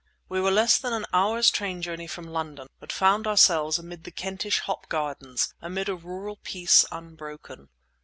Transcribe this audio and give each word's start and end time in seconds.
We 0.29 0.41
were 0.41 0.49
less 0.49 0.79
than 0.79 0.93
an 0.93 1.05
hour's 1.13 1.51
train 1.51 1.83
journey 1.83 2.07
from 2.07 2.25
London 2.25 2.69
but 2.79 2.91
found 2.91 3.27
ourselves 3.27 3.77
amid 3.77 4.03
the 4.03 4.09
Kentish 4.09 4.57
hop 4.61 4.89
gardens, 4.89 5.53
amid 5.61 5.89
a 5.89 5.95
rural 5.95 6.37
peace 6.41 6.85
unbroken. 6.91 7.69